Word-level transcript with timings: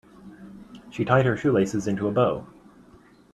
She 0.89 1.05
tied 1.05 1.27
her 1.27 1.37
shoelaces 1.37 1.85
into 1.87 2.07
a 2.07 2.11
bow. 2.11 2.47